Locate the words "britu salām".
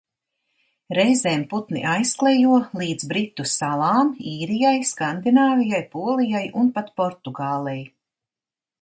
3.13-4.11